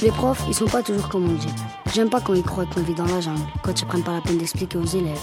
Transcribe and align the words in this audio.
Les 0.00 0.12
profs, 0.12 0.44
ils 0.46 0.54
sont 0.54 0.66
pas 0.66 0.82
toujours 0.82 1.08
comme 1.08 1.28
on 1.28 1.34
dit. 1.34 1.52
J'aime 1.92 2.08
pas 2.08 2.20
quand 2.20 2.34
ils 2.34 2.44
croient 2.44 2.66
qu'on 2.66 2.82
vit 2.82 2.94
dans 2.94 3.06
la 3.06 3.20
jungle, 3.20 3.40
quand 3.62 3.80
ils 3.80 3.84
prennent 3.84 4.04
pas 4.04 4.12
la 4.12 4.20
peine 4.20 4.38
d'expliquer 4.38 4.78
aux 4.78 4.84
élèves. 4.84 5.18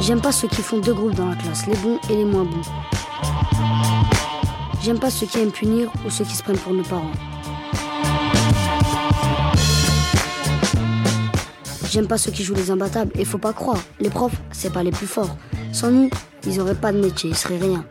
J'aime 0.00 0.20
pas 0.20 0.32
ceux 0.32 0.48
qui 0.48 0.62
font 0.62 0.78
deux 0.78 0.94
groupes 0.94 1.14
dans 1.14 1.28
la 1.28 1.36
classe, 1.36 1.66
les 1.68 1.76
bons 1.76 2.00
et 2.10 2.16
les 2.16 2.24
moins 2.24 2.44
bons. 2.44 2.62
J'aime 4.82 4.98
pas 4.98 5.10
ceux 5.10 5.26
qui 5.26 5.38
aiment 5.38 5.52
punir 5.52 5.90
ou 6.04 6.10
ceux 6.10 6.24
qui 6.24 6.34
se 6.34 6.42
prennent 6.42 6.58
pour 6.58 6.74
nos 6.74 6.82
parents. 6.82 7.12
J'aime 11.88 12.08
pas 12.08 12.18
ceux 12.18 12.32
qui 12.32 12.42
jouent 12.42 12.54
les 12.54 12.70
imbattables 12.72 13.12
et 13.14 13.24
faut 13.24 13.38
pas 13.38 13.52
croire, 13.52 13.80
les 14.00 14.10
profs, 14.10 14.36
c'est 14.50 14.72
pas 14.72 14.82
les 14.82 14.90
plus 14.90 15.06
forts. 15.06 15.36
Sans 15.72 15.90
nous, 15.90 16.10
ils 16.46 16.60
auraient 16.60 16.74
pas 16.74 16.92
de 16.92 17.00
métier, 17.00 17.30
ils 17.30 17.36
seraient 17.36 17.58
rien. 17.58 17.84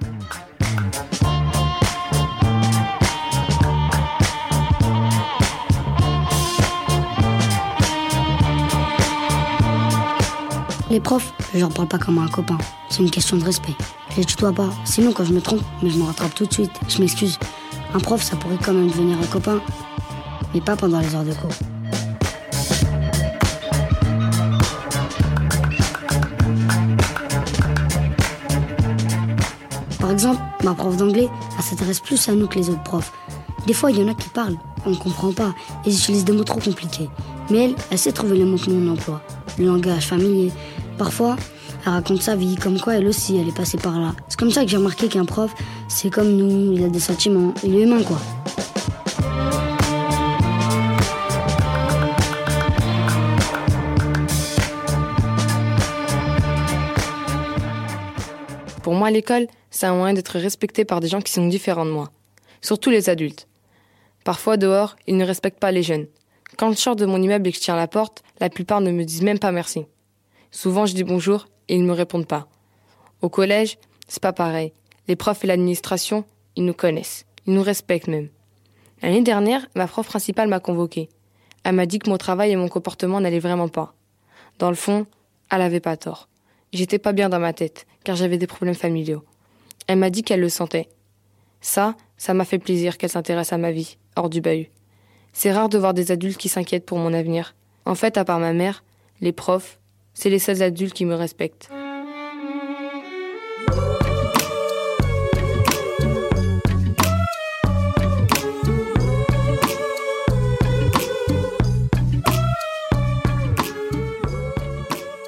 Les 10.96 11.02
profs, 11.02 11.34
je 11.54 11.60
leur 11.60 11.72
parle 11.72 11.90
pas 11.90 11.98
comme 11.98 12.20
un 12.20 12.28
copain. 12.30 12.58
C'est 12.88 13.04
une 13.04 13.12
question 13.12 13.36
de 13.36 13.44
respect. 13.44 13.76
Je 14.12 14.16
les 14.16 14.24
tutoie 14.24 14.54
pas. 14.54 14.70
Sinon, 14.86 15.12
quand 15.12 15.26
je 15.26 15.34
me 15.34 15.42
trompe, 15.42 15.60
mais 15.84 15.90
je 15.90 15.98
me 15.98 16.06
rattrape 16.06 16.34
tout 16.34 16.46
de 16.46 16.54
suite. 16.54 16.72
Je 16.88 17.02
m'excuse. 17.02 17.38
Un 17.94 18.00
prof, 18.00 18.24
ça 18.24 18.38
pourrait 18.38 18.58
quand 18.64 18.72
même 18.72 18.88
devenir 18.88 19.18
un 19.22 19.26
copain, 19.26 19.60
mais 20.54 20.62
pas 20.62 20.78
pendant 20.78 21.02
les 21.02 21.14
heures 21.14 21.26
de 21.26 21.34
cours. 21.34 21.52
Par 30.00 30.12
exemple, 30.12 30.42
ma 30.64 30.74
prof 30.76 30.96
d'anglais, 30.96 31.28
elle 31.58 31.64
s'intéresse 31.66 32.00
plus 32.00 32.30
à 32.30 32.36
nous 32.36 32.48
que 32.48 32.58
les 32.58 32.70
autres 32.70 32.84
profs. 32.84 33.12
Des 33.68 33.74
fois, 33.74 33.92
il 33.92 34.00
y 34.00 34.02
en 34.02 34.08
a 34.08 34.14
qui 34.14 34.30
parlent, 34.30 34.58
on 34.86 34.92
ne 34.92 34.96
comprend 34.96 35.34
pas, 35.34 35.54
ils 35.86 35.94
utilisent 35.94 36.24
des 36.24 36.32
mots 36.32 36.46
trop 36.46 36.62
compliqués. 36.62 37.10
Mais 37.50 37.66
elle, 37.66 37.76
elle 37.92 37.98
sait 37.98 38.14
trouver 38.14 38.38
les 38.38 38.46
mots 38.46 38.58
que 38.58 38.70
nous 38.70 38.90
on 38.90 38.94
emploie, 38.94 39.22
le 39.58 39.66
langage 39.66 40.08
familier. 40.08 40.54
Parfois, 40.98 41.36
elle 41.86 41.92
raconte 41.92 42.22
sa 42.22 42.36
vie, 42.36 42.56
comme 42.56 42.80
quoi 42.80 42.96
elle 42.96 43.08
aussi, 43.08 43.36
elle 43.38 43.50
est 43.50 43.56
passée 43.56 43.78
par 43.78 44.00
là. 44.00 44.16
C'est 44.30 44.40
comme 44.40 44.52
ça 44.52 44.64
que 44.64 44.70
j'ai 44.70 44.78
remarqué 44.78 45.10
qu'un 45.10 45.26
prof, 45.26 45.54
c'est 45.90 46.10
comme 46.10 46.36
nous, 46.36 46.74
il 46.74 46.84
a 46.86 46.88
des 46.88 47.00
sentiments, 47.00 47.54
il 47.64 47.76
est 47.76 47.84
humain 47.84 48.02
quoi. 48.02 48.18
Pour 58.82 58.94
moi, 58.94 59.12
l'école, 59.12 59.48
c'est 59.72 59.88
un 59.88 59.96
moyen 59.96 60.14
d'être 60.14 60.40
respecté 60.40 60.86
par 60.86 61.02
des 61.02 61.08
gens 61.08 61.20
qui 61.20 61.34
sont 61.34 61.48
différents 61.48 61.86
de 61.86 61.92
moi. 61.92 62.12
Surtout 62.62 62.92
les 62.92 63.10
adultes. 63.10 63.48
Parfois, 64.24 64.58
dehors, 64.58 64.96
ils 65.08 65.18
ne 65.18 65.26
respectent 65.26 65.60
pas 65.60 65.72
les 65.72 65.84
jeunes. 65.84 66.06
Quand 66.58 66.72
je 66.72 66.78
sors 66.78 66.96
de 66.96 67.06
mon 67.06 67.22
immeuble 67.22 67.48
et 67.48 67.52
que 67.52 67.58
je 67.58 67.64
tiens 67.64 67.76
la 67.76 67.88
porte, 67.88 68.24
la 68.40 68.50
plupart 68.50 68.80
ne 68.80 68.92
me 68.92 69.04
disent 69.04 69.24
même 69.24 69.40
pas 69.40 69.52
merci. 69.52 69.86
Souvent, 70.56 70.86
je 70.86 70.96
dis 70.96 71.04
bonjour 71.04 71.48
et 71.68 71.76
ils 71.76 71.82
ne 71.82 71.88
me 71.88 71.92
répondent 71.92 72.28
pas. 72.28 72.48
Au 73.22 73.28
collège, 73.28 73.78
c'est 74.08 74.24
pas 74.24 74.32
pareil. 74.32 74.72
Les 75.10 75.18
profs 75.18 75.44
et 75.44 75.48
l'administration, 75.48 76.24
ils 76.56 76.64
nous 76.64 76.74
connaissent. 76.74 77.26
Ils 77.46 77.54
nous 77.56 77.62
respectent 77.62 78.08
même. 78.08 78.30
L'année 79.02 79.22
dernière, 79.22 79.68
ma 79.76 79.86
prof 79.86 80.08
principale 80.08 80.48
m'a 80.48 80.62
convoqué. 80.62 81.10
Elle 81.66 81.76
m'a 81.76 81.86
dit 81.86 82.00
que 82.00 82.10
mon 82.10 82.18
travail 82.18 82.52
et 82.52 82.56
mon 82.56 82.70
comportement 82.70 83.20
n'allaient 83.20 83.40
vraiment 83.40 83.68
pas. 83.68 83.96
Dans 84.58 84.70
le 84.70 84.78
fond, 84.78 85.06
elle 85.52 85.62
avait 85.62 85.82
pas 85.82 85.98
tort. 85.98 86.30
J'étais 86.72 87.00
pas 87.00 87.12
bien 87.12 87.28
dans 87.28 87.40
ma 87.40 87.52
tête, 87.52 87.86
car 88.06 88.16
j'avais 88.16 88.38
des 88.38 88.48
problèmes 88.48 88.76
familiaux. 88.76 89.26
Elle 89.88 90.00
m'a 90.00 90.10
dit 90.10 90.24
qu'elle 90.24 90.40
le 90.40 90.48
sentait. 90.48 90.88
Ça, 91.60 91.96
ça 92.16 92.34
m'a 92.34 92.46
fait 92.46 92.60
plaisir 92.60 92.98
qu'elle 92.98 93.10
s'intéresse 93.10 93.52
à 93.52 93.58
ma 93.58 93.74
vie, 93.74 93.98
hors 94.16 94.30
du 94.30 94.40
bahut. 94.40 94.72
C'est 95.34 95.52
rare 95.52 95.68
de 95.68 95.78
voir 95.78 95.94
des 95.94 96.14
adultes 96.14 96.38
qui 96.38 96.48
s'inquiètent 96.48 96.86
pour 96.86 96.98
mon 96.98 97.14
avenir. 97.14 97.56
En 97.84 97.94
fait, 97.94 98.18
à 98.18 98.24
part 98.24 98.40
ma 98.40 98.54
mère, 98.54 98.86
les 99.20 99.34
profs, 99.34 99.80
c'est 100.16 100.32
les 100.32 100.40
seuls 100.40 100.64
adultes 100.64 100.94
qui 100.94 101.06
me 101.06 101.14
respectent. 101.14 101.70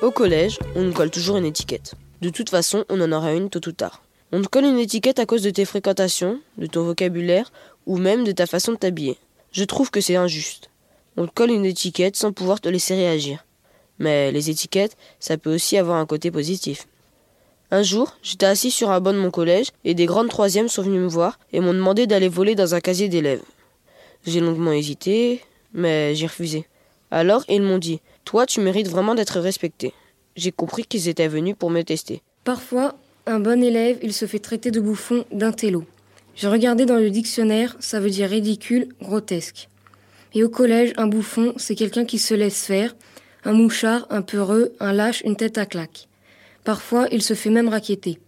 Au 0.01 0.11
collège, 0.11 0.57
on 0.75 0.83
nous 0.83 0.93
colle 0.93 1.11
toujours 1.11 1.37
une 1.37 1.45
étiquette. 1.45 1.93
De 2.21 2.29
toute 2.29 2.49
façon, 2.49 2.85
on 2.89 3.01
en 3.01 3.11
aura 3.11 3.33
une 3.33 3.49
tôt 3.49 3.67
ou 3.67 3.73
tard. 3.73 4.01
On 4.31 4.41
te 4.41 4.47
colle 4.47 4.65
une 4.65 4.79
étiquette 4.79 5.19
à 5.19 5.25
cause 5.25 5.41
de 5.41 5.49
tes 5.49 5.65
fréquentations, 5.65 6.39
de 6.57 6.65
ton 6.65 6.83
vocabulaire 6.83 7.51
ou 7.85 7.97
même 7.97 8.23
de 8.23 8.31
ta 8.31 8.45
façon 8.45 8.71
de 8.71 8.77
t'habiller. 8.77 9.17
Je 9.51 9.63
trouve 9.63 9.91
que 9.91 10.01
c'est 10.01 10.15
injuste. 10.15 10.69
On 11.17 11.27
te 11.27 11.33
colle 11.33 11.51
une 11.51 11.65
étiquette 11.65 12.15
sans 12.15 12.31
pouvoir 12.31 12.61
te 12.61 12.69
laisser 12.69 12.95
réagir. 12.95 13.46
Mais 13.99 14.31
les 14.31 14.49
étiquettes, 14.49 14.97
ça 15.19 15.37
peut 15.37 15.53
aussi 15.53 15.77
avoir 15.77 15.97
un 15.97 16.05
côté 16.05 16.31
positif. 16.31 16.87
Un 17.69 17.83
jour, 17.83 18.15
j'étais 18.23 18.45
assis 18.45 18.71
sur 18.71 18.91
un 18.91 19.01
banc 19.01 19.13
de 19.13 19.17
mon 19.17 19.31
collège 19.31 19.67
et 19.83 19.93
des 19.93 20.05
grandes 20.05 20.29
troisièmes 20.29 20.69
sont 20.69 20.83
venues 20.83 20.99
me 20.99 21.07
voir 21.07 21.37
et 21.51 21.59
m'ont 21.59 21.73
demandé 21.73 22.07
d'aller 22.07 22.29
voler 22.29 22.55
dans 22.55 22.75
un 22.75 22.79
casier 22.79 23.09
d'élèves. 23.09 23.41
J'ai 24.25 24.39
longuement 24.39 24.71
hésité, 24.71 25.41
mais 25.73 26.15
j'ai 26.15 26.27
refusé. 26.27 26.65
Alors 27.11 27.43
ils 27.49 27.61
m'ont 27.61 27.77
dit 27.77 27.99
Toi, 28.23 28.45
tu 28.45 28.61
mérites 28.61 28.87
vraiment 28.87 29.15
d'être 29.15 29.39
respecté. 29.39 29.93
J'ai 30.37 30.51
compris 30.51 30.85
qu'ils 30.85 31.09
étaient 31.09 31.27
venus 31.27 31.55
pour 31.57 31.69
me 31.69 31.81
tester. 31.81 32.21
Parfois, 32.43 32.95
un 33.25 33.41
bon 33.41 33.61
élève, 33.61 33.97
il 34.01 34.13
se 34.13 34.25
fait 34.25 34.39
traiter 34.39 34.71
de 34.71 34.79
bouffon 34.79 35.25
d'un 35.33 35.51
télo. 35.51 35.83
J'ai 36.35 36.47
regardé 36.47 36.85
dans 36.85 36.97
le 36.97 37.09
dictionnaire, 37.09 37.75
ça 37.79 37.99
veut 37.99 38.09
dire 38.09 38.29
ridicule, 38.29 38.89
grotesque. 39.01 39.67
Et 40.33 40.43
au 40.43 40.49
collège, 40.49 40.93
un 40.97 41.07
bouffon, 41.07 41.53
c'est 41.57 41.75
quelqu'un 41.75 42.05
qui 42.05 42.19
se 42.19 42.33
laisse 42.33 42.65
faire, 42.65 42.95
un 43.47 43.53
mouchard, 43.53 44.05
un 44.09 44.21
peureux, 44.21 44.73
un 44.81 44.91
lâche, 44.91 45.21
une 45.23 45.37
tête 45.37 45.57
à 45.57 45.65
claque. 45.65 46.09
Parfois, 46.65 47.07
il 47.13 47.21
se 47.21 47.33
fait 47.33 47.49
même 47.49 47.69
raqueter. 47.69 48.19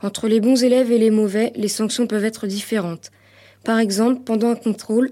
Entre 0.00 0.26
les 0.26 0.40
bons 0.40 0.64
élèves 0.64 0.90
et 0.90 0.96
les 0.96 1.10
mauvais, 1.10 1.52
les 1.54 1.68
sanctions 1.68 2.06
peuvent 2.06 2.24
être 2.24 2.46
différentes. 2.46 3.10
Par 3.62 3.78
exemple, 3.78 4.22
pendant 4.24 4.48
un 4.48 4.54
contrôle, 4.54 5.10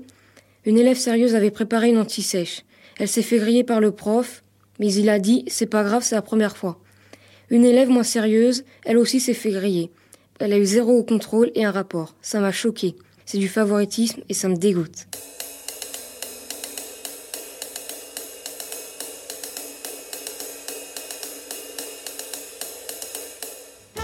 une 0.65 0.79
élève 0.79 0.97
sérieuse 0.97 1.35
avait 1.35 1.51
préparé 1.51 1.91
une 1.91 1.99
anti-sèche. 1.99 2.63
Elle 2.99 3.09
s'est 3.09 3.21
fait 3.21 3.37
griller 3.37 3.63
par 3.63 3.81
le 3.83 3.91
prof, 3.91 4.43
mais 4.79 4.91
il 4.91 5.11
a 5.11 5.19
dit 5.19 5.45
c'est 5.49 5.67
pas 5.67 5.85
grave, 5.85 6.03
c'est 6.03 6.15
la 6.15 6.23
première 6.23 6.57
fois. 6.57 6.81
Une 7.51 7.67
élève 7.67 7.91
moins 7.91 8.05
sérieuse, 8.05 8.65
elle 8.87 8.97
aussi 8.97 9.21
s'est 9.21 9.35
fait 9.35 9.51
griller. 9.51 9.91
Elle 10.41 10.55
a 10.55 10.59
eu 10.59 10.65
zéro 10.65 10.97
au 10.97 11.05
contrôle 11.05 11.53
et 11.55 11.67
un 11.67 11.73
rapport. 11.73 12.15
Ça 12.23 12.41
m'a 12.41 12.53
choqué. 12.53 12.97
C'est 13.27 13.39
du 13.39 13.49
favoritisme 13.49 14.23
et 14.31 14.35
ça 14.35 14.49
me 14.49 14.57
dégoûte. 14.57 15.09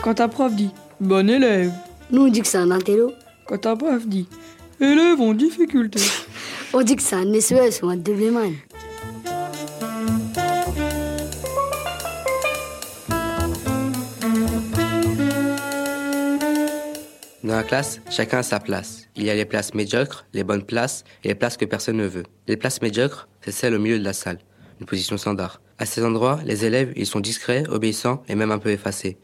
Quand 0.08 0.14
ta 0.14 0.26
prof 0.26 0.54
dit 0.54 0.70
bon 1.00 1.28
élève, 1.28 1.70
Nous, 2.10 2.22
on 2.22 2.28
dit 2.28 2.41
que 2.41 2.46
c'est 2.46 2.56
un 2.56 2.70
intello. 2.70 3.12
quand 3.44 3.58
ta 3.58 3.76
prof 3.76 4.06
dit 4.06 4.26
élève 4.80 5.20
en 5.20 5.34
difficulté, 5.34 6.00
On 6.72 6.80
dit 6.80 6.96
que 6.96 7.02
c'est 7.02 7.16
un 7.16 7.38
SES 7.38 7.82
ou 7.82 7.91
un 7.91 7.96
Devilman. 7.98 8.54
Dans 17.44 17.56
la 17.56 17.62
classe, 17.62 18.00
chacun 18.08 18.38
a 18.38 18.42
sa 18.42 18.60
place. 18.60 19.08
Il 19.14 19.25
y 19.25 19.30
a 19.30 19.34
les 19.34 19.44
places 19.44 19.75
médiocres, 19.75 20.25
les 20.32 20.42
bonnes 20.42 20.64
places 20.64 21.04
et 21.22 21.28
les 21.28 21.34
places 21.34 21.58
que 21.58 21.66
personne 21.66 21.98
ne 21.98 22.06
veut. 22.06 22.25
Les 22.46 22.56
places 22.56 22.80
médiocres, 22.80 23.28
c'est 23.43 23.52
celles 23.52 23.75
au 23.75 23.78
milieu 23.78 23.99
de 23.99 24.05
la 24.05 24.14
salle, 24.14 24.38
une 24.81 24.87
position 24.87 25.19
standard. 25.19 25.60
À 25.76 25.84
ces 25.84 26.02
endroits, 26.02 26.40
les 26.46 26.64
élèves, 26.64 26.94
ils 26.96 27.06
sont 27.06 27.20
discrets, 27.20 27.64
obéissants 27.69 28.22
et 28.26 28.34
même 28.34 28.52
un 28.52 28.58
peu 28.58 28.70
effacés. 28.70 29.19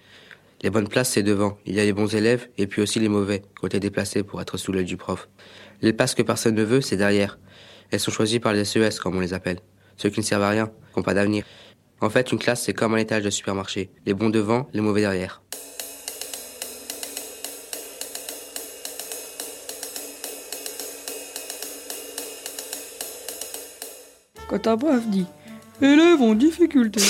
Les 0.64 0.70
bonnes 0.70 0.88
places, 0.88 1.11
c'est 1.11 1.22
devant. 1.22 1.58
Il 1.66 1.75
y 1.75 1.81
a 1.81 1.84
les 1.84 1.93
bons 1.93 2.14
élèves 2.14 2.49
et 2.56 2.66
puis 2.66 2.81
aussi 2.81 2.99
les 2.99 3.11
mauvais, 3.11 3.43
côté 3.61 3.81
déplacés 3.81 4.22
pour 4.22 4.40
être 4.40 4.56
sous 4.56 4.72
l'œil 4.72 4.87
du 4.87 4.96
prof. 4.96 5.28
Les 5.82 5.93
places 5.93 6.14
que 6.14 6.22
personne 6.22 6.55
ne 6.55 6.64
veut, 6.64 6.81
c'est 6.81 6.96
derrière. 6.96 7.38
Elles 7.90 8.00
sont 8.00 8.11
choisies 8.11 8.40
par 8.40 8.55
les 8.55 8.64
SES, 8.64 8.99
comme 8.99 9.14
on 9.14 9.20
les 9.20 9.34
appelle. 9.34 9.58
Ceux 9.99 10.08
qui 10.08 10.20
ne 10.20 10.25
servent 10.25 10.43
à 10.43 10.49
rien, 10.49 10.69
qui 10.69 10.99
n'ont 10.99 11.02
pas 11.02 11.12
d'avenir. 11.12 11.44
En 12.00 12.08
fait, 12.08 12.32
une 12.32 12.38
classe, 12.38 12.62
c'est 12.62 12.72
comme 12.72 12.94
un 12.94 12.96
étage 12.96 13.22
de 13.22 13.28
supermarché. 13.28 13.90
Les 14.06 14.14
bons 14.14 14.31
devant, 14.31 14.66
les 14.72 14.81
mauvais 14.81 15.02
derrière. 15.02 15.43
quand 24.49 24.58
ta 24.58 24.76
prof 24.76 25.06
dit 25.08 25.26
élève 25.82 26.22
en 26.22 26.34
difficulté, 26.34 27.00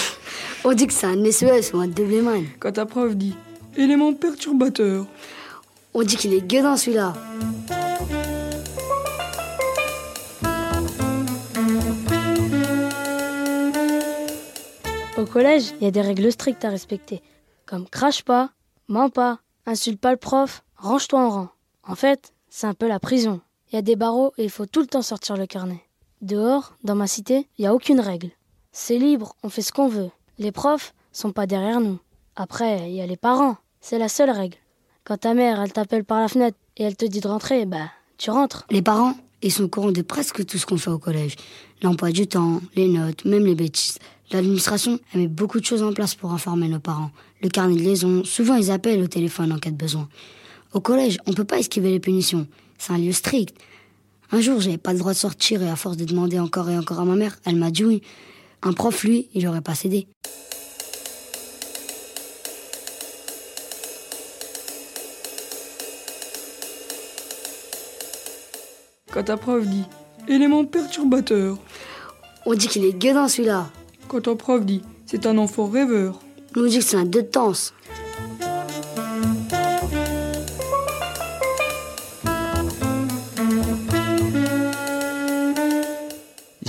On 0.66 0.72
dit 0.72 0.86
que 0.86 0.94
c'est 0.94 1.06
un 1.06 1.30
SES 1.30 1.74
ou 1.74 1.80
un 1.80 1.88
Devilman. 1.88 2.44
quand 2.58 2.72
ta 2.72 2.86
prof 2.86 3.14
dit 3.14 3.36
élément 3.76 4.14
perturbateur, 4.14 5.04
On 5.92 6.02
dit 6.02 6.16
qu'il 6.16 6.32
est 6.32 6.40
gueudin 6.40 6.76
celui-là. 6.78 7.12
Au 15.18 15.26
collège, 15.26 15.74
il 15.80 15.84
y 15.84 15.86
a 15.86 15.90
des 15.90 16.00
règles 16.00 16.32
strictes 16.32 16.64
à 16.64 16.70
respecter, 16.70 17.22
comme 17.66 17.86
crache 17.86 18.22
pas, 18.22 18.50
mens 18.88 19.10
pas, 19.10 19.40
insulte 19.66 20.00
pas 20.00 20.12
le 20.12 20.16
prof, 20.16 20.64
range-toi 20.76 21.20
en 21.20 21.30
rang. 21.30 21.48
En 21.86 21.94
fait, 21.94 22.32
c'est 22.48 22.66
un 22.66 22.74
peu 22.74 22.88
la 22.88 22.98
prison. 22.98 23.42
Il 23.70 23.76
y 23.76 23.78
a 23.78 23.82
des 23.82 23.96
barreaux 23.96 24.32
et 24.38 24.44
il 24.44 24.50
faut 24.50 24.66
tout 24.66 24.80
le 24.80 24.86
temps 24.86 25.02
sortir 25.02 25.36
le 25.36 25.46
carnet. 25.46 25.84
Dehors, 26.22 26.74
dans 26.82 26.94
ma 26.94 27.06
cité, 27.06 27.48
il 27.58 27.62
n'y 27.62 27.66
a 27.66 27.74
aucune 27.74 28.00
règle. 28.00 28.30
C'est 28.72 28.98
libre, 28.98 29.36
on 29.42 29.50
fait 29.50 29.62
ce 29.62 29.70
qu'on 29.70 29.88
veut. 29.88 30.10
Les 30.38 30.52
profs 30.52 30.94
sont 31.12 31.30
pas 31.30 31.46
derrière 31.46 31.80
nous. 31.80 31.98
Après, 32.36 32.90
il 32.90 32.96
y 32.96 33.00
a 33.00 33.06
les 33.06 33.16
parents. 33.16 33.56
C'est 33.80 33.98
la 33.98 34.08
seule 34.08 34.30
règle. 34.30 34.56
Quand 35.04 35.18
ta 35.18 35.34
mère, 35.34 35.60
elle 35.60 35.72
t'appelle 35.72 36.04
par 36.04 36.20
la 36.20 36.28
fenêtre 36.28 36.56
et 36.76 36.82
elle 36.82 36.96
te 36.96 37.04
dit 37.04 37.20
de 37.20 37.28
rentrer, 37.28 37.66
bah, 37.66 37.90
tu 38.18 38.30
rentres. 38.30 38.66
Les 38.70 38.82
parents, 38.82 39.14
ils 39.42 39.52
sont 39.52 39.64
au 39.64 39.68
courant 39.68 39.92
de 39.92 40.02
presque 40.02 40.44
tout 40.44 40.58
ce 40.58 40.66
qu'on 40.66 40.78
fait 40.78 40.90
au 40.90 40.98
collège. 40.98 41.36
L'emploi 41.82 42.10
du 42.10 42.26
temps, 42.26 42.60
les 42.74 42.88
notes, 42.88 43.24
même 43.24 43.44
les 43.44 43.54
bêtises. 43.54 43.98
L'administration, 44.32 44.98
elle 45.12 45.20
met 45.20 45.28
beaucoup 45.28 45.60
de 45.60 45.64
choses 45.64 45.82
en 45.82 45.92
place 45.92 46.14
pour 46.14 46.32
informer 46.32 46.68
nos 46.68 46.80
parents. 46.80 47.10
Le 47.42 47.48
carnet 47.48 47.76
de 47.76 47.82
liaison, 47.82 48.24
souvent 48.24 48.56
ils 48.56 48.70
appellent 48.70 49.02
au 49.02 49.06
téléphone 49.06 49.52
en 49.52 49.58
cas 49.58 49.70
de 49.70 49.76
besoin. 49.76 50.08
Au 50.72 50.80
collège, 50.80 51.18
on 51.26 51.34
peut 51.34 51.44
pas 51.44 51.58
esquiver 51.58 51.90
les 51.90 52.00
punitions. 52.00 52.48
C'est 52.78 52.92
un 52.92 52.98
lieu 52.98 53.12
strict. 53.12 53.54
Un 54.32 54.40
jour, 54.40 54.60
j'avais 54.60 54.78
pas 54.78 54.92
le 54.92 54.98
droit 54.98 55.12
de 55.12 55.18
sortir 55.18 55.62
et 55.62 55.68
à 55.68 55.76
force 55.76 55.96
de 55.96 56.04
demander 56.04 56.40
encore 56.40 56.68
et 56.70 56.76
encore 56.76 56.98
à 56.98 57.04
ma 57.04 57.14
mère, 57.14 57.38
elle 57.44 57.56
m'a 57.56 57.70
dit 57.70 57.84
oui. 57.84 58.02
Un 58.66 58.72
prof, 58.72 59.04
lui, 59.04 59.28
il 59.34 59.46
aurait 59.46 59.60
pas 59.60 59.74
cédé. 59.74 60.06
Quand 69.12 69.22
ta 69.22 69.36
prof 69.36 69.66
dit 69.66 69.84
élément 70.28 70.64
perturbateur. 70.64 71.58
On 72.46 72.54
dit 72.54 72.66
qu'il 72.66 72.86
est 72.86 72.94
gueudin 72.98 73.28
celui-là. 73.28 73.70
Quand 74.08 74.22
ton 74.22 74.34
prof 74.34 74.64
dit 74.64 74.82
c'est 75.04 75.26
un 75.26 75.36
enfant 75.36 75.66
rêveur. 75.66 76.18
Nous 76.56 76.64
on 76.64 76.66
dit 76.66 76.78
que 76.78 76.84
c'est 76.84 76.96
un 76.96 77.04
deux 77.04 77.22
de 77.22 77.28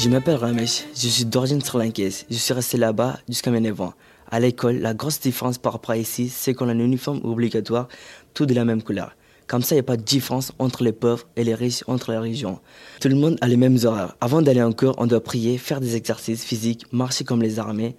Je 0.06 0.10
m'appelle 0.12 0.36
Ramesh, 0.36 0.84
je 0.94 1.08
suis 1.08 1.26
d'origine 1.26 1.62
sri-lankaise. 1.62 2.28
Je 2.30 2.36
suis 2.36 2.54
resté 2.54 2.78
là-bas 2.78 3.18
jusqu'à 3.28 3.50
mes 3.50 3.60
9 3.60 3.82
ans. 3.82 3.94
À 4.30 4.40
l'école, 4.40 4.78
la 4.78 4.94
grosse 4.94 5.20
différence 5.20 5.58
par 5.58 5.74
rapport 5.74 5.94
à 5.94 5.98
ici, 5.98 6.30
c'est 6.30 6.54
qu'on 6.54 6.70
a 6.70 6.74
un 6.74 6.80
uniforme 6.80 7.22
obligatoire, 7.24 7.88
tout 8.36 8.46
de 8.46 8.54
la 8.54 8.66
même 8.66 8.84
couleur. 8.84 9.16
Comme 9.48 9.64
ça, 9.64 9.74
il 9.74 9.78
n'y 9.78 9.80
a 9.80 9.84
pas 9.84 9.98
de 9.98 10.04
différence 10.04 10.52
entre 10.60 10.84
les 10.84 10.92
pauvres 10.92 11.26
et 11.36 11.44
les 11.44 11.56
riches 11.56 11.84
entre 11.88 12.12
les 12.12 12.20
régions. 12.20 12.60
Tout 13.02 13.08
le 13.08 13.16
monde 13.16 13.40
a 13.42 13.48
les 13.48 13.58
mêmes 13.58 13.80
horaires. 13.84 14.16
Avant 14.22 14.44
d'aller 14.44 14.62
en 14.62 14.74
cours, 14.74 14.94
on 15.00 15.08
doit 15.08 15.24
prier, 15.24 15.58
faire 15.58 15.82
des 15.82 15.96
exercices 15.96 16.44
physiques, 16.44 16.86
marcher 16.92 17.24
comme 17.24 17.42
les 17.42 17.58
armées, 17.58 17.96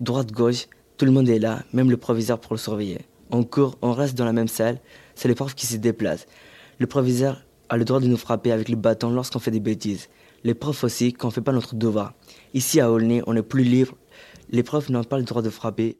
droite-gauche. 0.00 0.66
Tout 0.96 1.04
le 1.04 1.12
monde 1.12 1.28
est 1.28 1.38
là, 1.38 1.62
même 1.74 1.90
le 1.90 1.98
proviseur 1.98 2.40
pour 2.40 2.54
le 2.54 2.58
surveiller. 2.58 3.00
En 3.30 3.42
cours, 3.42 3.76
on 3.82 3.92
reste 3.92 4.16
dans 4.16 4.24
la 4.24 4.32
même 4.32 4.48
salle. 4.48 4.78
C'est 5.14 5.28
les 5.28 5.34
profs 5.34 5.54
qui 5.54 5.66
se 5.66 5.76
déplacent. 5.76 6.24
Le 6.78 6.86
proviseur 6.86 7.44
a 7.68 7.76
le 7.76 7.84
droit 7.84 8.00
de 8.00 8.06
nous 8.06 8.16
frapper 8.16 8.50
avec 8.50 8.70
le 8.70 8.76
bâton 8.76 9.10
lorsqu'on 9.10 9.40
fait 9.40 9.50
des 9.50 9.60
bêtises. 9.60 10.08
Les 10.42 10.54
profs 10.54 10.84
aussi 10.84 11.12
quand 11.12 11.28
on 11.28 11.30
ne 11.30 11.34
fait 11.34 11.40
pas 11.42 11.52
notre 11.52 11.74
devoir. 11.74 12.14
Ici 12.54 12.80
à 12.80 12.90
Aulnay, 12.90 13.22
on 13.26 13.36
est 13.36 13.42
plus 13.42 13.62
libre. 13.62 13.94
Les 14.50 14.62
profs 14.62 14.88
n'ont 14.88 15.04
pas 15.04 15.18
le 15.18 15.24
droit 15.24 15.42
de 15.42 15.50
frapper. 15.50 15.98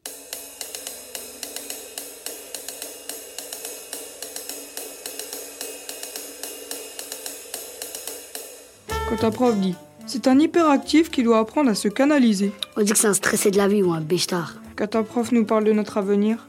Quand 9.09 9.17
ta 9.17 9.31
prof 9.31 9.57
dit 9.57 9.75
c'est 10.07 10.27
un 10.27 10.39
hyperactif 10.41 11.09
qui 11.11 11.23
doit 11.23 11.39
apprendre 11.39 11.71
à 11.71 11.75
se 11.77 11.87
canaliser. 11.87 12.53
On 12.77 12.83
dit 12.83 12.91
que 12.91 12.99
c'est 12.99 13.07
un 13.07 13.15
stressé 13.15 13.53
de 13.53 13.59
la 13.59 13.69
vie 13.69 13.83
ou 13.83 13.93
un 13.93 14.01
béchtard. 14.01 14.55
Quand 14.75 14.89
ta 14.89 15.03
prof 15.05 15.31
nous 15.31 15.45
parle 15.45 15.63
de 15.63 15.73
notre 15.73 15.99
avenir? 15.99 16.49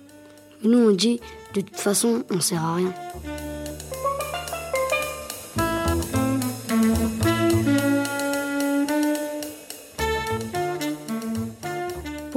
Nous, 0.63 0.79
on 0.79 0.91
dit 0.91 1.19
de 1.53 1.61
toute 1.61 1.75
façon, 1.75 2.23
on 2.31 2.39
sert 2.39 2.63
à 2.63 2.75
rien. 2.75 2.93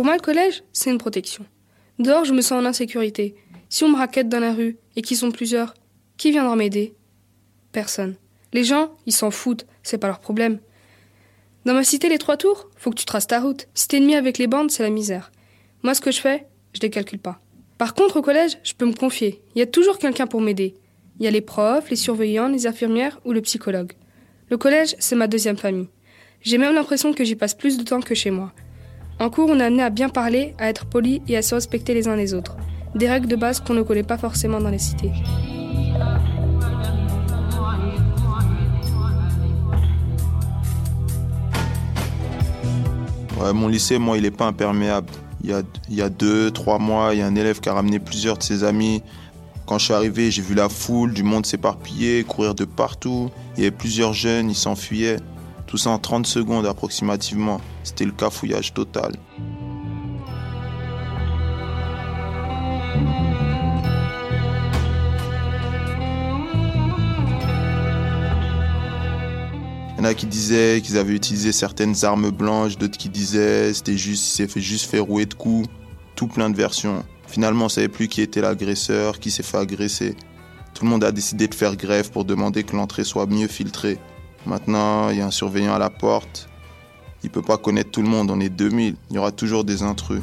Pour 0.04 0.10
moi, 0.10 0.18
le 0.18 0.22
collège, 0.22 0.64
c'est 0.74 0.90
une 0.90 0.98
protection. 0.98 1.46
Dehors, 1.98 2.26
je 2.26 2.34
me 2.34 2.42
sens 2.42 2.60
en 2.60 2.66
insécurité. 2.66 3.36
Si 3.70 3.84
on 3.84 3.88
me 3.88 3.96
raquette 3.96 4.28
dans 4.28 4.38
la 4.38 4.52
rue 4.52 4.76
et 4.96 5.00
qu'ils 5.00 5.16
sont 5.16 5.30
plusieurs, 5.30 5.72
qui 6.18 6.30
viendra 6.30 6.56
m'aider? 6.56 6.94
Personne. 7.72 8.16
Les 8.52 8.64
gens, 8.64 8.90
ils 9.06 9.14
s'en 9.14 9.30
foutent, 9.30 9.64
c'est 9.82 9.96
pas 9.96 10.08
leur 10.08 10.20
problème. 10.20 10.58
Dans 11.64 11.72
ma 11.72 11.84
cité, 11.84 12.10
les 12.10 12.18
trois 12.18 12.36
tours, 12.36 12.68
faut 12.76 12.90
que 12.90 12.96
tu 12.96 13.06
traces 13.06 13.28
ta 13.28 13.40
route. 13.40 13.66
Si 13.72 13.88
t'es 13.88 13.96
ennemi 13.96 14.14
avec 14.14 14.36
les 14.36 14.46
bandes, 14.46 14.70
c'est 14.70 14.82
la 14.82 14.90
misère. 14.90 15.32
Moi, 15.82 15.94
ce 15.94 16.02
que 16.02 16.12
je 16.12 16.20
fais, 16.20 16.48
je 16.74 16.80
les 16.80 16.90
calcule 16.90 17.18
pas. 17.18 17.40
Par 17.78 17.94
contre, 17.94 18.18
au 18.18 18.22
collège, 18.22 18.58
je 18.62 18.74
peux 18.74 18.84
me 18.84 18.92
confier. 18.92 19.40
Il 19.54 19.60
y 19.60 19.62
a 19.62 19.66
toujours 19.66 19.98
quelqu'un 19.98 20.26
pour 20.26 20.42
m'aider. 20.42 20.74
Il 21.18 21.24
y 21.24 21.28
a 21.28 21.30
les 21.30 21.40
profs, 21.40 21.88
les 21.88 21.96
surveillants, 21.96 22.48
les 22.48 22.66
infirmières 22.66 23.20
ou 23.24 23.32
le 23.32 23.40
psychologue. 23.40 23.94
Le 24.50 24.58
collège, 24.58 24.96
c'est 24.98 25.16
ma 25.16 25.28
deuxième 25.28 25.56
famille. 25.56 25.88
J'ai 26.42 26.58
même 26.58 26.74
l'impression 26.74 27.14
que 27.14 27.24
j'y 27.24 27.36
passe 27.36 27.54
plus 27.54 27.78
de 27.78 27.84
temps 27.84 28.02
que 28.02 28.14
chez 28.14 28.30
moi. 28.30 28.52
En 29.20 29.30
cours, 29.30 29.48
on 29.48 29.60
est 29.60 29.64
amené 29.64 29.82
à 29.82 29.90
bien 29.90 30.08
parler, 30.08 30.54
à 30.58 30.68
être 30.68 30.86
poli 30.86 31.22
et 31.28 31.36
à 31.36 31.42
se 31.42 31.54
respecter 31.54 31.94
les 31.94 32.08
uns 32.08 32.16
les 32.16 32.34
autres. 32.34 32.56
Des 32.96 33.08
règles 33.08 33.28
de 33.28 33.36
base 33.36 33.60
qu'on 33.60 33.74
ne 33.74 33.82
connaît 33.82 34.02
pas 34.02 34.18
forcément 34.18 34.60
dans 34.60 34.70
les 34.70 34.78
cités. 34.78 35.12
Ouais, 43.40 43.52
mon 43.52 43.68
lycée, 43.68 43.98
moi, 43.98 44.18
il 44.18 44.24
est 44.24 44.30
pas 44.30 44.46
imperméable. 44.46 45.08
Il 45.42 45.50
y, 45.50 45.52
a, 45.52 45.62
il 45.90 45.96
y 45.96 46.02
a 46.02 46.08
deux, 46.08 46.50
trois 46.50 46.78
mois, 46.78 47.10
il 47.12 47.18
y 47.18 47.22
a 47.22 47.26
un 47.26 47.34
élève 47.36 47.60
qui 47.60 47.68
a 47.68 47.74
ramené 47.74 47.98
plusieurs 47.98 48.38
de 48.38 48.42
ses 48.42 48.64
amis. 48.64 49.02
Quand 49.66 49.78
je 49.78 49.84
suis 49.84 49.94
arrivé, 49.94 50.30
j'ai 50.30 50.42
vu 50.42 50.54
la 50.54 50.68
foule, 50.68 51.12
du 51.12 51.22
monde 51.22 51.46
s'éparpiller, 51.46 52.24
courir 52.24 52.54
de 52.54 52.64
partout. 52.64 53.30
Il 53.56 53.62
y 53.62 53.66
avait 53.66 53.76
plusieurs 53.76 54.12
jeunes, 54.12 54.50
ils 54.50 54.56
s'enfuyaient. 54.56 55.18
Tout 55.66 55.78
ça 55.78 55.90
en 55.90 55.98
30 55.98 56.26
secondes 56.26 56.66
approximativement. 56.66 57.60
C'était 57.82 58.04
le 58.04 58.12
cafouillage 58.12 58.74
total. 58.74 59.12
Il 69.96 69.98
y 69.98 70.00
en 70.00 70.04
a 70.04 70.14
qui 70.14 70.26
disaient 70.26 70.82
qu'ils 70.84 70.98
avaient 70.98 71.14
utilisé 71.14 71.50
certaines 71.50 72.04
armes 72.04 72.30
blanches, 72.30 72.76
d'autres 72.76 72.98
qui 72.98 73.08
disaient 73.08 73.72
c'était 73.72 73.96
juste, 73.96 74.46
fait 74.46 74.60
juste 74.60 74.90
faire 74.90 75.04
rouer 75.04 75.24
de 75.24 75.34
coups. 75.34 75.68
Tout 76.14 76.26
plein 76.26 76.50
de 76.50 76.56
versions. 76.56 77.02
Finalement, 77.26 77.64
on 77.64 77.68
savait 77.68 77.88
plus 77.88 78.06
qui 78.06 78.20
était 78.20 78.40
l'agresseur, 78.40 79.18
qui 79.18 79.30
s'est 79.30 79.42
fait 79.42 79.56
agresser. 79.56 80.14
Tout 80.74 80.84
le 80.84 80.90
monde 80.90 81.04
a 81.04 81.10
décidé 81.10 81.48
de 81.48 81.54
faire 81.54 81.74
grève 81.74 82.10
pour 82.10 82.24
demander 82.24 82.64
que 82.64 82.76
l'entrée 82.76 83.04
soit 83.04 83.26
mieux 83.26 83.48
filtrée. 83.48 83.98
Maintenant, 84.46 85.08
il 85.10 85.18
y 85.18 85.20
a 85.20 85.26
un 85.26 85.30
surveillant 85.30 85.74
à 85.74 85.78
la 85.78 85.90
porte. 85.90 86.48
Il 87.22 87.30
peut 87.30 87.42
pas 87.42 87.56
connaître 87.56 87.90
tout 87.90 88.02
le 88.02 88.08
monde, 88.08 88.30
on 88.30 88.40
est 88.40 88.50
2000. 88.50 88.96
Il 89.10 89.16
y 89.16 89.18
aura 89.18 89.32
toujours 89.32 89.64
des 89.64 89.82
intrus. 89.82 90.20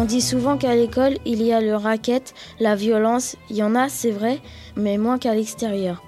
On 0.00 0.04
dit 0.04 0.20
souvent 0.22 0.56
qu'à 0.56 0.76
l'école, 0.76 1.18
il 1.26 1.42
y 1.42 1.52
a 1.52 1.60
le 1.60 1.74
racket, 1.74 2.32
la 2.60 2.76
violence, 2.76 3.36
il 3.50 3.56
y 3.56 3.64
en 3.64 3.74
a, 3.74 3.88
c'est 3.88 4.12
vrai, 4.12 4.38
mais 4.76 4.96
moins 4.96 5.18
qu'à 5.18 5.34
l'extérieur. 5.34 6.04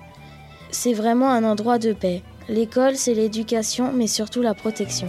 C'est 0.70 0.92
vraiment 0.92 1.28
un 1.28 1.42
endroit 1.42 1.80
de 1.80 1.92
paix. 1.92 2.22
L'école, 2.48 2.96
c'est 2.96 3.14
l'éducation, 3.14 3.92
mais 3.92 4.06
surtout 4.06 4.42
la 4.42 4.54
protection. 4.54 5.06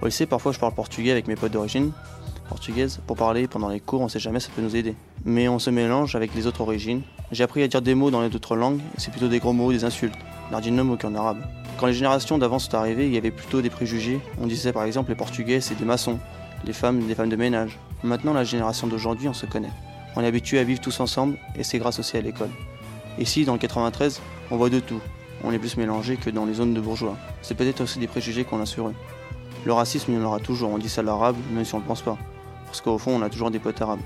Au 0.00 0.06
lycée, 0.06 0.26
parfois, 0.26 0.52
je 0.52 0.58
parle 0.58 0.74
portugais 0.74 1.12
avec 1.12 1.28
mes 1.28 1.36
potes 1.36 1.52
d'origine 1.52 1.92
portugaise. 2.48 3.00
Pour 3.06 3.16
parler 3.16 3.48
pendant 3.48 3.68
les 3.68 3.80
cours, 3.80 4.02
on 4.02 4.08
sait 4.08 4.18
jamais, 4.18 4.40
ça 4.40 4.50
peut 4.54 4.62
nous 4.62 4.76
aider. 4.76 4.94
Mais 5.24 5.48
on 5.48 5.58
se 5.58 5.70
mélange 5.70 6.14
avec 6.16 6.34
les 6.34 6.46
autres 6.46 6.60
origines. 6.60 7.02
J'ai 7.30 7.44
appris 7.44 7.62
à 7.62 7.68
dire 7.68 7.80
des 7.80 7.94
mots 7.94 8.10
dans 8.10 8.20
les 8.20 8.34
autres 8.34 8.56
langues, 8.56 8.80
c'est 8.98 9.10
plutôt 9.10 9.28
des 9.28 9.38
gros 9.38 9.52
mots, 9.52 9.72
des 9.72 9.84
insultes. 9.84 10.14
Nardinum 10.50 10.96
qu'en 10.98 11.14
arabe. 11.14 11.38
Quand 11.78 11.86
les 11.86 11.94
générations 11.94 12.38
d'avant 12.38 12.58
sont 12.58 12.74
arrivées, 12.74 13.06
il 13.06 13.14
y 13.14 13.16
avait 13.16 13.30
plutôt 13.30 13.62
des 13.62 13.70
préjugés. 13.70 14.20
On 14.40 14.46
disait 14.46 14.72
par 14.72 14.84
exemple 14.84 15.10
les 15.10 15.16
Portugais, 15.16 15.60
c'est 15.60 15.74
des 15.74 15.84
maçons. 15.84 16.18
Les 16.64 16.72
femmes, 16.72 17.00
des 17.06 17.14
femmes 17.14 17.28
de 17.28 17.36
ménage. 17.36 17.78
Maintenant, 18.02 18.32
la 18.32 18.44
génération 18.44 18.86
d'aujourd'hui, 18.86 19.28
on 19.28 19.32
se 19.32 19.46
connaît. 19.46 19.72
On 20.14 20.22
est 20.22 20.26
habitué 20.26 20.58
à 20.58 20.64
vivre 20.64 20.80
tous 20.80 21.00
ensemble, 21.00 21.38
et 21.56 21.64
c'est 21.64 21.78
grâce 21.78 21.98
aussi 21.98 22.16
à 22.16 22.20
l'école. 22.20 22.50
Ici, 23.18 23.44
dans 23.44 23.54
le 23.54 23.58
93, 23.58 24.20
on 24.50 24.56
voit 24.56 24.70
de 24.70 24.80
tout. 24.80 25.00
On 25.44 25.52
est 25.52 25.58
plus 25.58 25.76
mélangé 25.76 26.16
que 26.16 26.30
dans 26.30 26.44
les 26.44 26.54
zones 26.54 26.74
de 26.74 26.80
bourgeois. 26.80 27.16
C'est 27.40 27.54
peut-être 27.56 27.80
aussi 27.80 27.98
des 27.98 28.06
préjugés 28.06 28.44
qu'on 28.44 28.60
a 28.60 28.66
sur 28.66 28.88
eux. 28.88 28.94
Le 29.64 29.72
racisme, 29.72 30.12
il 30.12 30.18
y 30.18 30.22
en 30.22 30.24
aura 30.24 30.38
toujours. 30.38 30.70
On 30.70 30.78
dit 30.78 30.88
ça 30.88 31.02
l'arabe, 31.02 31.36
même 31.52 31.64
si 31.64 31.74
on 31.74 31.78
ne 31.78 31.82
le 31.82 31.88
pense 31.88 32.02
pas. 32.02 32.18
Parce 32.66 32.80
qu'au 32.80 32.98
fond, 32.98 33.12
on 33.14 33.22
a 33.22 33.28
toujours 33.28 33.50
des 33.50 33.58
potes 33.58 33.80
arabes. 33.82 34.00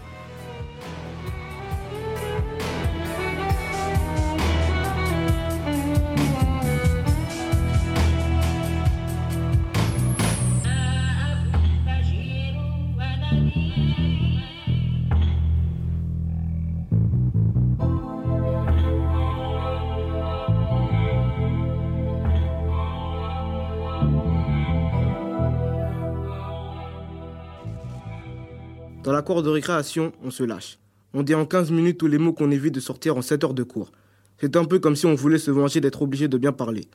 Dans 29.06 29.12
la 29.12 29.22
cour 29.22 29.44
de 29.44 29.48
récréation, 29.48 30.12
on 30.24 30.32
se 30.32 30.42
lâche. 30.42 30.80
On 31.14 31.22
dit 31.22 31.36
en 31.36 31.46
15 31.46 31.70
minutes 31.70 31.96
tous 31.96 32.08
les 32.08 32.18
mots 32.18 32.32
qu'on 32.32 32.50
évite 32.50 32.74
de 32.74 32.80
sortir 32.80 33.16
en 33.16 33.22
7 33.22 33.44
heures 33.44 33.54
de 33.54 33.62
cours. 33.62 33.92
C'est 34.40 34.56
un 34.56 34.64
peu 34.64 34.80
comme 34.80 34.96
si 34.96 35.06
on 35.06 35.14
voulait 35.14 35.38
se 35.38 35.52
venger 35.52 35.80
d'être 35.80 36.02
obligé 36.02 36.26
de 36.26 36.36
bien 36.36 36.50
parler. 36.50 36.88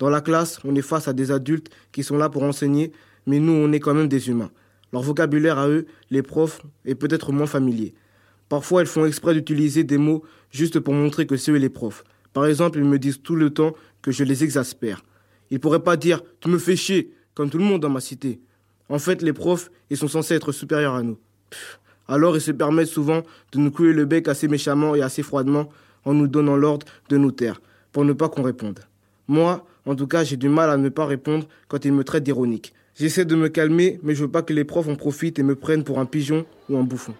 Dans 0.00 0.10
la 0.10 0.20
classe, 0.20 0.58
on 0.64 0.74
est 0.74 0.82
face 0.82 1.06
à 1.06 1.12
des 1.12 1.30
adultes 1.30 1.70
qui 1.92 2.02
sont 2.02 2.16
là 2.16 2.28
pour 2.28 2.42
enseigner, 2.42 2.90
mais 3.28 3.38
nous, 3.38 3.52
on 3.52 3.70
est 3.70 3.78
quand 3.78 3.94
même 3.94 4.08
des 4.08 4.28
humains. 4.28 4.50
Leur 4.92 5.02
vocabulaire 5.02 5.56
à 5.56 5.68
eux, 5.68 5.86
les 6.10 6.22
profs, 6.22 6.62
est 6.84 6.96
peut-être 6.96 7.30
moins 7.30 7.46
familier. 7.46 7.94
Parfois, 8.48 8.82
ils 8.82 8.88
font 8.88 9.06
exprès 9.06 9.32
d'utiliser 9.32 9.84
des 9.84 9.98
mots 9.98 10.24
juste 10.50 10.80
pour 10.80 10.94
montrer 10.94 11.28
que 11.28 11.36
c'est 11.36 11.52
eux 11.52 11.58
les 11.58 11.68
profs. 11.68 12.02
Par 12.32 12.44
exemple, 12.46 12.80
ils 12.80 12.84
me 12.84 12.98
disent 12.98 13.22
tout 13.22 13.36
le 13.36 13.50
temps 13.50 13.72
que 14.02 14.10
je 14.10 14.24
les 14.24 14.42
exaspère. 14.42 15.04
Ils 15.52 15.60
pourraient 15.60 15.84
pas 15.84 15.96
dire 15.96 16.22
Tu 16.40 16.48
me 16.48 16.58
fais 16.58 16.74
chier, 16.74 17.12
comme 17.34 17.50
tout 17.50 17.58
le 17.58 17.64
monde 17.64 17.82
dans 17.82 17.88
ma 17.88 18.00
cité. 18.00 18.40
En 18.88 18.98
fait, 18.98 19.22
les 19.22 19.32
profs, 19.32 19.70
ils 19.90 19.96
sont 19.96 20.08
censés 20.08 20.34
être 20.34 20.50
supérieurs 20.50 20.96
à 20.96 21.04
nous. 21.04 21.18
Alors, 22.08 22.36
ils 22.36 22.40
se 22.40 22.52
permettent 22.52 22.88
souvent 22.88 23.22
de 23.52 23.58
nous 23.58 23.70
couler 23.70 23.92
le 23.92 24.04
bec 24.04 24.28
assez 24.28 24.48
méchamment 24.48 24.94
et 24.94 25.02
assez 25.02 25.22
froidement 25.22 25.68
en 26.04 26.14
nous 26.14 26.26
donnant 26.26 26.56
l'ordre 26.56 26.86
de 27.08 27.16
nous 27.16 27.30
taire, 27.30 27.60
pour 27.92 28.04
ne 28.04 28.12
pas 28.12 28.28
qu'on 28.28 28.42
réponde. 28.42 28.80
Moi, 29.28 29.64
en 29.86 29.94
tout 29.94 30.06
cas, 30.06 30.24
j'ai 30.24 30.36
du 30.36 30.48
mal 30.48 30.70
à 30.70 30.76
ne 30.76 30.88
pas 30.88 31.06
répondre 31.06 31.46
quand 31.68 31.84
ils 31.84 31.92
me 31.92 32.04
traitent 32.04 32.24
d'ironique. 32.24 32.72
J'essaie 32.94 33.24
de 33.24 33.34
me 33.34 33.48
calmer, 33.48 33.98
mais 34.02 34.14
je 34.14 34.22
veux 34.22 34.30
pas 34.30 34.42
que 34.42 34.52
les 34.52 34.64
profs 34.64 34.88
en 34.88 34.96
profitent 34.96 35.38
et 35.38 35.42
me 35.42 35.54
prennent 35.54 35.84
pour 35.84 35.98
un 35.98 36.04
pigeon 36.04 36.44
ou 36.68 36.76
un 36.76 36.82
bouffon. 36.82 37.14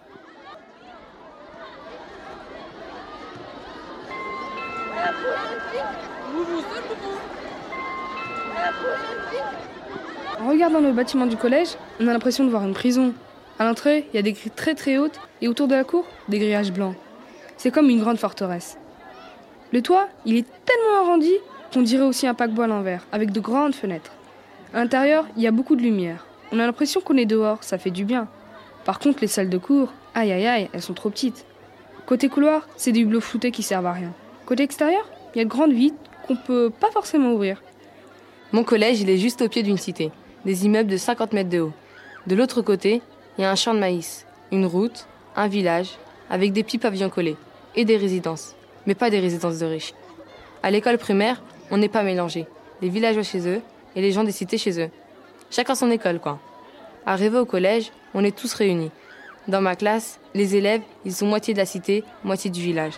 En 10.39 10.49
regardant 10.49 10.81
le 10.81 10.91
bâtiment 10.91 11.25
du 11.25 11.37
collège, 11.37 11.69
on 11.99 12.07
a 12.07 12.13
l'impression 12.13 12.43
de 12.43 12.49
voir 12.49 12.63
une 12.65 12.73
prison. 12.73 13.13
À 13.63 13.67
l'entrée, 13.67 14.09
il 14.11 14.17
y 14.17 14.19
a 14.19 14.21
des 14.21 14.33
grilles 14.33 14.51
très 14.53 14.75
très 14.75 14.97
hautes 14.97 15.21
et 15.41 15.47
autour 15.47 15.69
de 15.69 15.73
la 15.73 15.85
cour, 15.85 16.05
des 16.27 16.37
grillages 16.37 16.73
blancs. 16.73 16.97
C'est 17.55 17.71
comme 17.71 17.89
une 17.89 18.01
grande 18.01 18.17
forteresse. 18.17 18.77
Le 19.71 19.81
toit, 19.81 20.09
il 20.25 20.35
est 20.35 20.45
tellement 20.65 21.01
arrondi 21.01 21.31
qu'on 21.73 21.81
dirait 21.81 22.03
aussi 22.03 22.27
un 22.27 22.33
paquebot 22.33 22.63
à 22.63 22.67
l'envers, 22.67 23.07
avec 23.13 23.31
de 23.31 23.39
grandes 23.39 23.73
fenêtres. 23.73 24.11
À 24.73 24.79
l'intérieur, 24.79 25.25
il 25.37 25.43
y 25.43 25.47
a 25.47 25.51
beaucoup 25.51 25.77
de 25.77 25.81
lumière. 25.81 26.27
On 26.51 26.59
a 26.59 26.65
l'impression 26.65 26.99
qu'on 26.99 27.15
est 27.15 27.25
dehors, 27.25 27.63
ça 27.63 27.77
fait 27.77 27.89
du 27.89 28.03
bien. 28.03 28.27
Par 28.83 28.99
contre, 28.99 29.19
les 29.21 29.27
salles 29.27 29.49
de 29.49 29.57
cours, 29.57 29.93
aïe 30.13 30.33
aïe 30.33 30.45
aïe, 30.45 30.69
elles 30.73 30.81
sont 30.81 30.93
trop 30.93 31.09
petites. 31.09 31.45
Côté 32.05 32.27
couloir, 32.27 32.67
c'est 32.75 32.91
des 32.91 32.99
hublots 32.99 33.21
floutés 33.21 33.51
qui 33.51 33.63
servent 33.63 33.85
à 33.85 33.93
rien. 33.93 34.11
Côté 34.45 34.63
extérieur, 34.63 35.09
il 35.33 35.37
y 35.37 35.41
a 35.41 35.45
de 35.45 35.49
grandes 35.49 35.71
vitres 35.71 35.95
qu'on 36.27 36.35
peut 36.35 36.69
pas 36.69 36.91
forcément 36.91 37.31
ouvrir. 37.31 37.63
Mon 38.51 38.65
collège, 38.65 38.99
il 38.99 39.09
est 39.09 39.17
juste 39.17 39.41
au 39.41 39.47
pied 39.47 39.63
d'une 39.63 39.77
cité, 39.77 40.11
des 40.43 40.65
immeubles 40.65 40.91
de 40.91 40.97
50 40.97 41.31
mètres 41.31 41.49
de 41.49 41.61
haut. 41.61 41.73
De 42.27 42.35
l'autre 42.35 42.61
côté, 42.61 43.01
il 43.37 43.41
y 43.41 43.45
a 43.45 43.51
un 43.51 43.55
champ 43.55 43.73
de 43.73 43.79
maïs, 43.79 44.25
une 44.51 44.65
route, 44.65 45.07
un 45.35 45.47
village, 45.47 45.97
avec 46.29 46.53
des 46.53 46.63
petits 46.63 46.77
pavillons 46.77 47.09
collés, 47.09 47.37
et 47.75 47.85
des 47.85 47.97
résidences, 47.97 48.55
mais 48.85 48.95
pas 48.95 49.09
des 49.09 49.19
résidences 49.19 49.59
de 49.59 49.65
riches. 49.65 49.93
À 50.61 50.71
l'école 50.71 50.97
primaire, 50.97 51.41
on 51.71 51.77
n'est 51.77 51.89
pas 51.89 52.03
mélangés. 52.03 52.45
Les 52.81 52.89
villageois 52.89 53.23
chez 53.23 53.47
eux 53.47 53.61
et 53.95 54.01
les 54.01 54.11
gens 54.11 54.23
des 54.23 54.31
cités 54.31 54.57
chez 54.57 54.79
eux. 54.79 54.89
Chacun 55.49 55.75
son 55.75 55.91
école, 55.91 56.19
quoi. 56.19 56.39
Arrivé 57.05 57.37
au 57.37 57.45
collège, 57.45 57.91
on 58.13 58.23
est 58.23 58.35
tous 58.35 58.53
réunis. 58.53 58.91
Dans 59.47 59.61
ma 59.61 59.75
classe, 59.75 60.19
les 60.33 60.55
élèves, 60.55 60.81
ils 61.03 61.13
sont 61.13 61.25
moitié 61.25 61.53
de 61.53 61.59
la 61.59 61.65
cité, 61.65 62.03
moitié 62.23 62.49
du 62.49 62.61
village. 62.61 62.93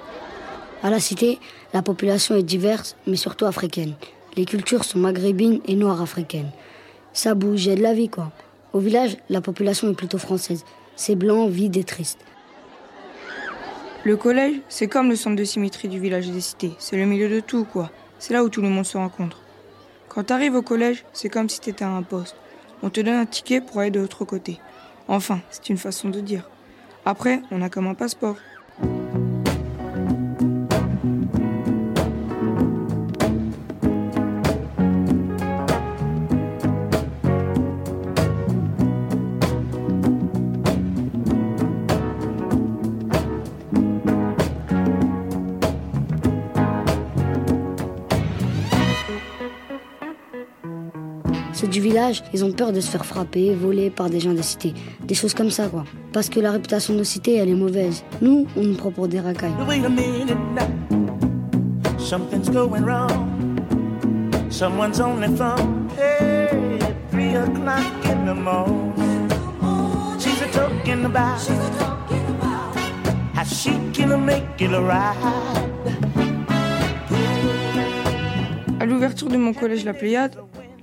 À 0.83 0.89
la 0.89 0.99
cité, 0.99 1.39
la 1.73 1.81
population 1.81 2.35
est 2.35 2.43
diverse, 2.43 2.95
mais 3.07 3.15
surtout 3.15 3.45
africaine. 3.45 3.93
Les 4.37 4.45
cultures 4.45 4.83
sont 4.83 4.99
maghrébines 4.99 5.61
et 5.65 5.75
noires 5.75 6.01
africaines. 6.01 6.51
Ça 7.13 7.33
bouge, 7.33 7.65
de 7.65 7.81
la 7.81 7.93
vie, 7.93 8.09
quoi. 8.09 8.31
Au 8.75 8.79
village, 8.79 9.15
la 9.29 9.39
population 9.39 9.89
est 9.89 9.95
plutôt 9.95 10.17
française. 10.17 10.65
C'est 10.97 11.15
blanc, 11.15 11.47
vide 11.47 11.77
et 11.77 11.85
triste. 11.85 12.19
Le 14.03 14.17
collège, 14.17 14.57
c'est 14.67 14.89
comme 14.89 15.07
le 15.07 15.15
centre 15.15 15.37
de 15.37 15.45
symétrie 15.45 15.87
du 15.87 15.97
village 15.97 16.27
et 16.27 16.33
des 16.33 16.41
cités. 16.41 16.73
C'est 16.77 16.97
le 16.97 17.05
milieu 17.05 17.29
de 17.29 17.39
tout, 17.39 17.63
quoi. 17.63 17.89
C'est 18.19 18.33
là 18.33 18.43
où 18.43 18.49
tout 18.49 18.61
le 18.61 18.67
monde 18.67 18.85
se 18.85 18.97
rencontre. 18.97 19.39
Quand 20.09 20.25
t'arrives 20.25 20.55
au 20.55 20.61
collège, 20.61 21.05
c'est 21.13 21.29
comme 21.29 21.47
si 21.47 21.61
t'étais 21.61 21.85
à 21.85 21.89
un 21.89 22.03
poste. 22.03 22.35
On 22.83 22.89
te 22.89 22.99
donne 22.99 23.15
un 23.15 23.25
ticket 23.25 23.61
pour 23.61 23.79
aller 23.79 23.91
de 23.91 24.01
l'autre 24.01 24.25
côté. 24.25 24.59
Enfin, 25.07 25.39
c'est 25.51 25.69
une 25.69 25.77
façon 25.77 26.09
de 26.09 26.19
dire. 26.19 26.49
Après, 27.05 27.41
on 27.51 27.61
a 27.61 27.69
comme 27.69 27.87
un 27.87 27.93
passeport. 27.93 28.35
Ceux 51.65 51.71
du 51.71 51.81
village, 51.81 52.21
ils 52.31 52.45
ont 52.45 52.51
peur 52.51 52.71
de 52.71 52.79
se 52.79 52.91
faire 52.91 53.03
frapper, 53.03 53.55
voler 53.55 53.89
par 53.89 54.07
des 54.07 54.19
gens 54.19 54.33
des 54.33 54.43
cités. 54.43 54.75
Des 55.03 55.15
choses 55.15 55.33
comme 55.33 55.49
ça, 55.49 55.67
quoi. 55.67 55.83
Parce 56.13 56.29
que 56.29 56.39
la 56.39 56.51
réputation 56.51 56.93
de 56.93 56.99
nos 56.99 57.03
cités, 57.03 57.37
elle 57.37 57.49
est 57.49 57.55
mauvaise. 57.55 58.03
Nous, 58.21 58.45
on 58.55 58.61
nous 58.61 58.75
prend 58.75 58.91
pour 58.91 59.07
des 59.07 59.19
racailles. 59.19 59.49
Wait 59.67 59.83
a 59.83 59.89
minute 59.89 60.37
now. 60.53 60.67
Something's 61.97 62.51
going 62.51 62.85
wrong. 62.85 63.57
Someone's 64.51 64.99
on 64.99 65.21
the 65.21 65.35
phone. 65.35 65.89
Hey, 65.97 66.77
three 67.09 67.35
o'clock 67.35 67.81
in 68.05 68.27
the 68.27 68.35
morning. 68.35 69.27
She's 70.19 70.39
a 70.43 70.47
talking 70.51 71.03
about 71.03 71.39
how 73.33 73.43
she 73.43 73.71
can 73.91 74.23
make 74.23 74.43
it 74.59 74.69
right. 74.69 75.15
À 78.79 78.85
l'ouverture 78.85 79.29
de 79.29 79.37
mon 79.37 79.53
collège 79.53 79.83
La 79.83 79.93
Pléiade, 79.93 80.35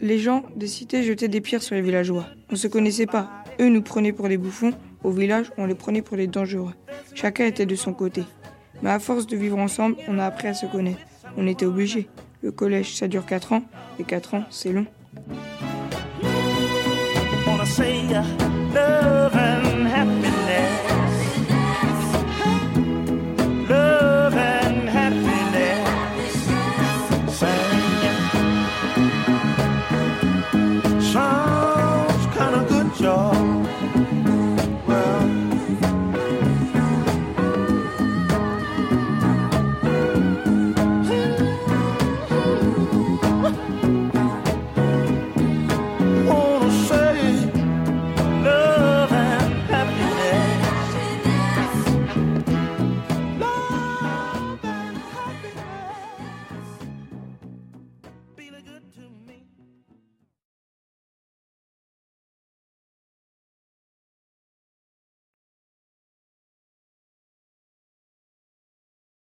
les 0.03 0.19
gens 0.19 0.43
des 0.57 0.67
cités 0.67 1.05
jetaient 1.05 1.29
des 1.29 1.41
pierres 1.41 1.63
sur 1.63 1.77
les 1.77 1.81
villageois. 1.81 2.27
On 2.51 2.57
se 2.57 2.67
connaissait 2.67 3.07
pas. 3.07 3.31
Eux 3.61 3.69
nous 3.69 3.83
prenaient 3.83 4.13
pour 4.13 4.29
des 4.29 4.37
bouffons. 4.37 4.73
Au 5.05 5.11
village, 5.11 5.51
on 5.57 5.65
les 5.65 5.77
prenait 5.77 6.03
pour 6.03 6.17
des 6.17 6.27
dangereux. 6.27 6.75
Chacun 7.15 7.47
était 7.47 7.67
de 7.67 7.77
son 7.77 7.95
côté. 7.95 8.25
Mais 8.83 8.91
à 8.91 8.99
force 8.99 9.27
de 9.27 9.37
vivre 9.37 9.59
ensemble, 9.59 9.97
on 10.09 10.19
a 10.19 10.27
appris 10.27 10.49
à 10.49 10.55
se 10.55 10.67
connaître. 10.67 10.99
On 11.37 11.47
était 11.47 11.67
obligés. 11.67 12.09
Le 12.43 12.51
collège, 12.51 12.97
ça 12.97 13.07
dure 13.07 13.25
4 13.25 13.53
ans. 13.53 13.63
Et 14.01 14.05
4 14.05 14.35
ans, 14.35 14.45
c'est 14.51 14.73
long. 14.73 14.87